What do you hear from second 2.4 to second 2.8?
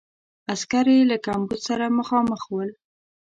ول.